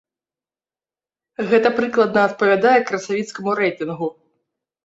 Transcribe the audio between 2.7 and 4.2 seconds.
красавіцкаму рэйтынгу.